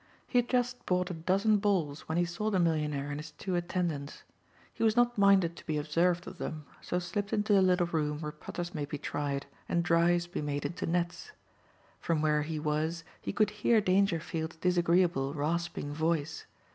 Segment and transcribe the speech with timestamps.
[0.25, 3.55] He had just bought a dozen balls when he saw the millionaire and his two
[3.55, 4.23] attendants.
[4.73, 8.19] He was not minded to be observed of them, so slipped into the little room
[8.21, 11.33] where putters may be tried and drives be made into nets.
[11.99, 16.47] From where he was he could hear Dangerfield's disagreeable, rasping voice.